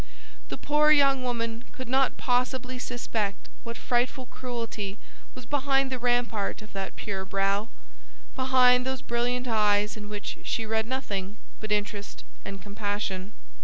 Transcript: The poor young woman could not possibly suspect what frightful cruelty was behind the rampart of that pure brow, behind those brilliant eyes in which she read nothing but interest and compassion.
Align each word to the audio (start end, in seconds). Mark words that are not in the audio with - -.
The 0.49 0.57
poor 0.57 0.89
young 0.89 1.21
woman 1.23 1.63
could 1.73 1.87
not 1.87 2.17
possibly 2.17 2.79
suspect 2.79 3.49
what 3.61 3.77
frightful 3.77 4.25
cruelty 4.25 4.97
was 5.35 5.45
behind 5.45 5.91
the 5.91 5.99
rampart 5.99 6.63
of 6.63 6.73
that 6.73 6.95
pure 6.95 7.23
brow, 7.23 7.69
behind 8.35 8.83
those 8.83 9.03
brilliant 9.03 9.47
eyes 9.47 9.95
in 9.95 10.09
which 10.09 10.39
she 10.43 10.65
read 10.65 10.87
nothing 10.87 11.37
but 11.59 11.71
interest 11.71 12.23
and 12.43 12.59
compassion. 12.63 13.33